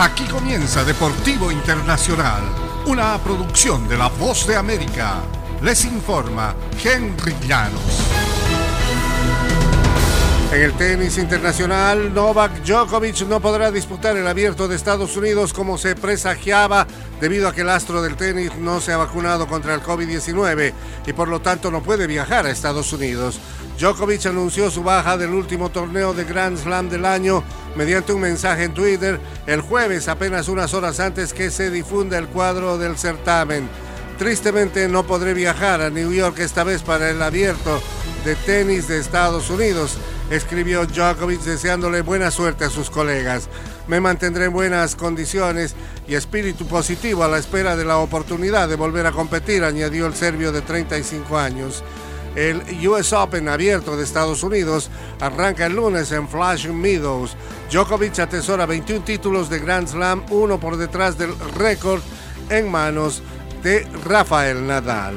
Aquí 0.00 0.26
comienza 0.26 0.84
Deportivo 0.84 1.50
Internacional, 1.50 2.44
una 2.86 3.18
producción 3.18 3.88
de 3.88 3.96
La 3.96 4.06
Voz 4.06 4.46
de 4.46 4.54
América. 4.54 5.16
Les 5.60 5.84
informa 5.86 6.54
Henry 6.80 7.34
Llanos. 7.48 7.82
En 10.52 10.62
el 10.62 10.72
tenis 10.74 11.18
internacional, 11.18 12.14
Novak 12.14 12.62
Djokovic 12.62 13.22
no 13.22 13.40
podrá 13.40 13.72
disputar 13.72 14.16
el 14.16 14.28
abierto 14.28 14.68
de 14.68 14.76
Estados 14.76 15.16
Unidos 15.16 15.52
como 15.52 15.76
se 15.76 15.96
presagiaba 15.96 16.86
debido 17.20 17.48
a 17.48 17.52
que 17.52 17.62
el 17.62 17.68
astro 17.68 18.00
del 18.00 18.14
tenis 18.14 18.54
no 18.54 18.80
se 18.80 18.92
ha 18.92 18.98
vacunado 18.98 19.48
contra 19.48 19.74
el 19.74 19.82
COVID-19 19.82 20.72
y 21.08 21.12
por 21.12 21.26
lo 21.26 21.40
tanto 21.40 21.72
no 21.72 21.82
puede 21.82 22.06
viajar 22.06 22.46
a 22.46 22.50
Estados 22.50 22.92
Unidos. 22.92 23.40
Djokovic 23.80 24.26
anunció 24.26 24.70
su 24.70 24.84
baja 24.84 25.16
del 25.16 25.30
último 25.30 25.70
torneo 25.70 26.14
de 26.14 26.24
Grand 26.24 26.56
Slam 26.56 26.88
del 26.88 27.04
año 27.04 27.42
mediante 27.76 28.12
un 28.12 28.20
mensaje 28.20 28.64
en 28.64 28.74
Twitter 28.74 29.20
el 29.46 29.60
jueves, 29.60 30.08
apenas 30.08 30.48
unas 30.48 30.74
horas 30.74 31.00
antes 31.00 31.32
que 31.32 31.50
se 31.50 31.70
difunda 31.70 32.18
el 32.18 32.28
cuadro 32.28 32.78
del 32.78 32.96
certamen. 32.96 33.68
Tristemente 34.18 34.88
no 34.88 35.06
podré 35.06 35.32
viajar 35.32 35.80
a 35.80 35.90
New 35.90 36.12
York 36.12 36.40
esta 36.40 36.64
vez 36.64 36.82
para 36.82 37.08
el 37.08 37.22
abierto 37.22 37.80
de 38.24 38.34
tenis 38.34 38.88
de 38.88 38.98
Estados 38.98 39.48
Unidos, 39.48 39.96
escribió 40.28 40.86
Djokovic 40.86 41.40
deseándole 41.42 42.02
buena 42.02 42.32
suerte 42.32 42.64
a 42.64 42.70
sus 42.70 42.90
colegas. 42.90 43.48
Me 43.86 44.00
mantendré 44.00 44.46
en 44.46 44.52
buenas 44.52 44.96
condiciones 44.96 45.76
y 46.08 46.14
espíritu 46.14 46.66
positivo 46.66 47.22
a 47.22 47.28
la 47.28 47.38
espera 47.38 47.76
de 47.76 47.84
la 47.84 47.98
oportunidad 47.98 48.68
de 48.68 48.76
volver 48.76 49.06
a 49.06 49.12
competir, 49.12 49.62
añadió 49.62 50.06
el 50.06 50.14
serbio 50.14 50.50
de 50.50 50.62
35 50.62 51.38
años. 51.38 51.84
El 52.38 52.62
US 52.88 53.12
Open 53.14 53.48
abierto 53.48 53.96
de 53.96 54.04
Estados 54.04 54.44
Unidos 54.44 54.90
arranca 55.18 55.66
el 55.66 55.74
lunes 55.74 56.12
en 56.12 56.28
Flushing 56.28 56.80
Meadows. 56.80 57.34
Djokovic 57.68 58.16
atesora 58.20 58.64
21 58.64 59.04
títulos 59.04 59.50
de 59.50 59.58
Grand 59.58 59.88
Slam, 59.88 60.22
uno 60.30 60.60
por 60.60 60.76
detrás 60.76 61.18
del 61.18 61.34
récord 61.56 62.00
en 62.48 62.70
manos 62.70 63.24
de 63.64 63.84
Rafael 64.04 64.64
Nadal. 64.64 65.16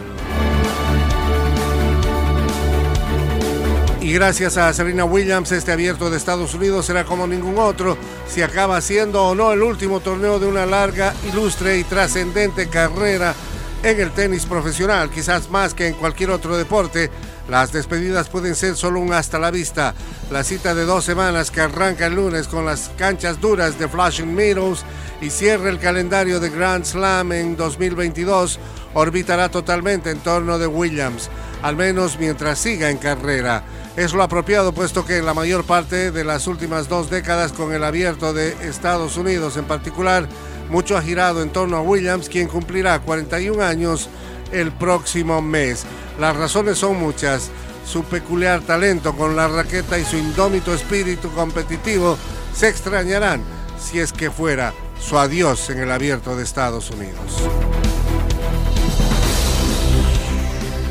Y 4.02 4.14
gracias 4.14 4.58
a 4.58 4.74
Serena 4.74 5.06
Williams, 5.06 5.52
este 5.52 5.72
abierto 5.72 6.10
de 6.10 6.18
Estados 6.18 6.56
Unidos 6.56 6.88
será 6.88 7.06
como 7.06 7.28
ningún 7.28 7.60
otro, 7.60 8.00
si 8.28 8.42
acaba 8.42 8.82
siendo 8.82 9.24
o 9.24 9.36
no 9.36 9.54
el 9.54 9.62
último 9.62 10.00
torneo 10.00 10.40
de 10.40 10.48
una 10.48 10.66
larga, 10.66 11.14
ilustre 11.32 11.78
y 11.78 11.84
trascendente 11.84 12.68
carrera 12.68 13.36
en 13.84 14.00
el 14.00 14.12
tenis 14.12 14.46
profesional, 14.46 15.10
quizás 15.10 15.50
más 15.50 15.74
que 15.74 15.88
en 15.88 15.96
cualquier 15.96 16.30
otro 16.30 16.58
deporte, 16.58 17.10
las 17.50 17.72
despedidas 17.72 18.30
pueden 18.30 18.56
ser 18.56 18.76
solo 18.76 19.00
un 19.00 19.12
hasta 19.14 19.40
la 19.40 19.52
vista. 19.52 19.96
La 20.30 20.44
cita 20.44 20.76
de 20.76 20.86
dos 20.86 21.04
semanas 21.04 21.52
que 21.52 21.62
arranca 21.62 22.06
el 22.06 22.16
lunes 22.16 22.48
con 22.48 22.66
las 22.66 22.92
canchas 22.98 23.42
duras 23.42 23.80
de 23.80 23.88
Flushing 23.88 24.34
Meadows 24.34 24.86
y 25.20 25.30
cierra 25.30 25.70
el 25.70 25.80
calendario 25.80 26.40
de 26.40 26.50
Grand 26.50 26.86
Slam 26.86 27.32
en 27.32 27.58
2022 27.58 28.60
orbitará 28.94 29.50
totalmente 29.50 30.12
en 30.12 30.20
torno 30.20 30.60
de 30.60 30.68
Williams, 30.68 31.30
al 31.62 31.76
menos 31.76 32.18
mientras 32.20 32.60
siga 32.60 32.90
en 32.90 32.98
carrera. 32.98 33.64
Es 33.96 34.14
lo 34.14 34.24
apropiado 34.24 34.74
puesto 34.74 35.06
que 35.06 35.18
en 35.18 35.26
la 35.26 35.34
mayor 35.34 35.66
parte 35.66 36.12
de 36.12 36.24
las 36.24 36.48
últimas 36.48 36.88
dos 36.88 37.10
décadas 37.10 37.52
con 37.52 37.74
el 37.74 37.84
abierto 37.84 38.34
de 38.34 38.56
Estados 38.68 39.18
Unidos 39.18 39.58
en 39.58 39.66
particular, 39.66 40.28
mucho 40.72 40.96
ha 40.98 41.02
girado 41.02 41.44
en 41.44 41.50
torno 41.50 41.76
a 41.76 41.82
Williams, 41.82 42.30
quien 42.30 42.48
cumplirá 42.48 43.00
41 43.00 43.62
años 43.62 44.10
el 44.54 44.72
próximo 44.72 45.42
mes. 45.42 45.84
Las 46.18 46.36
razones 46.36 46.78
son 46.78 46.98
muchas. 46.98 47.52
Su 47.86 48.04
peculiar 48.06 48.62
talento 48.62 49.14
con 49.14 49.36
la 49.36 49.50
raqueta 49.50 50.00
y 50.00 50.06
su 50.06 50.16
indómito 50.16 50.74
espíritu 50.74 51.30
competitivo 51.32 52.18
se 52.56 52.70
extrañarán 52.70 53.42
si 53.78 54.00
es 54.00 54.14
que 54.14 54.32
fuera 54.32 54.74
su 54.98 55.18
adiós 55.18 55.70
en 55.72 55.80
el 55.80 55.92
abierto 55.92 56.38
de 56.38 56.44
Estados 56.44 56.90
Unidos. 56.92 57.42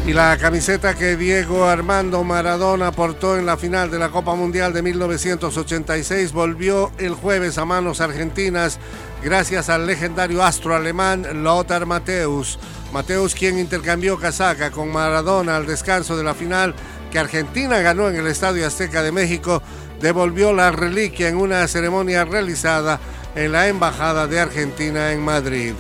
Y 0.07 0.13
la 0.13 0.37
camiseta 0.39 0.95
que 0.95 1.17
Diego 1.17 1.67
Armando 1.67 2.25
Maradona 2.25 2.91
portó 2.91 3.39
en 3.39 3.47
la 3.47 3.57
final 3.57 3.91
de 3.91 3.99
la 3.99 4.11
Copa 4.11 4.35
Mundial 4.35 4.73
de 4.73 4.83
1986 4.83 6.33
volvió 6.33 6.91
el 6.99 7.15
jueves 7.15 7.59
a 7.59 7.65
manos 7.65 8.01
argentinas 8.01 8.79
gracias 9.23 9.69
al 9.69 9.87
legendario 9.87 10.43
astro 10.43 10.75
alemán 10.75 11.43
Lothar 11.43 11.87
Matthäus. 11.87 12.59
Matthäus 12.93 13.35
quien 13.35 13.59
intercambió 13.59 14.19
casaca 14.19 14.71
con 14.71 14.91
Maradona 14.91 15.57
al 15.57 15.67
descanso 15.67 16.17
de 16.17 16.25
la 16.25 16.35
final 16.35 16.75
que 17.11 17.19
Argentina 17.19 17.81
ganó 17.81 18.09
en 18.09 18.17
el 18.17 18.27
Estadio 18.27 18.67
Azteca 18.67 19.03
de 19.03 19.13
México, 19.13 19.63
devolvió 20.01 20.53
la 20.53 20.71
reliquia 20.71 21.29
en 21.29 21.37
una 21.37 21.67
ceremonia 21.69 22.25
realizada 22.25 23.01
en 23.35 23.53
la 23.53 23.69
Embajada 23.69 24.27
de 24.27 24.41
Argentina 24.41 25.13
en 25.13 25.23
Madrid. 25.23 25.75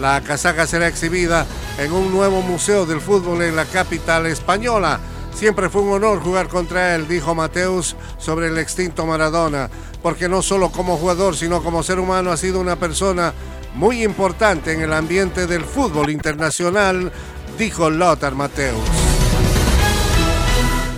La 0.00 0.20
casaca 0.22 0.66
será 0.66 0.88
exhibida 0.88 1.46
en 1.78 1.92
un 1.92 2.12
nuevo 2.12 2.42
museo 2.42 2.86
del 2.86 3.00
fútbol 3.00 3.42
en 3.42 3.56
la 3.56 3.64
capital 3.64 4.26
española. 4.26 5.00
Siempre 5.36 5.68
fue 5.68 5.82
un 5.82 5.92
honor 5.92 6.20
jugar 6.20 6.48
contra 6.48 6.94
él, 6.94 7.06
dijo 7.06 7.34
Mateus 7.34 7.94
sobre 8.16 8.46
el 8.46 8.56
extinto 8.56 9.04
Maradona, 9.04 9.68
porque 10.02 10.30
no 10.30 10.40
solo 10.40 10.72
como 10.72 10.96
jugador, 10.96 11.36
sino 11.36 11.62
como 11.62 11.82
ser 11.82 11.98
humano 11.98 12.32
ha 12.32 12.38
sido 12.38 12.58
una 12.58 12.76
persona 12.76 13.34
muy 13.74 14.02
importante 14.02 14.72
en 14.72 14.80
el 14.80 14.94
ambiente 14.94 15.46
del 15.46 15.62
fútbol 15.62 16.08
internacional, 16.08 17.12
dijo 17.58 17.90
Lothar 17.90 18.34
Mateus. 18.34 18.80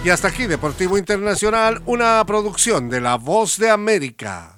Y 0.05 0.11
hasta 0.11 0.29
aquí 0.29 0.47
Deportivo 0.47 0.97
Internacional, 0.97 1.83
una 1.85 2.25
producción 2.25 2.89
de 2.89 3.01
La 3.01 3.17
Voz 3.17 3.59
de 3.59 3.71
América. 3.71 4.58